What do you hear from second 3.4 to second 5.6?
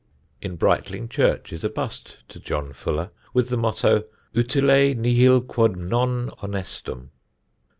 the motto: "Utile nihil